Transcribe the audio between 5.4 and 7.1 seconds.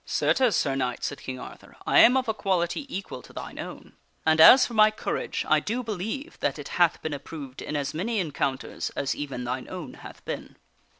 I do believe that it hath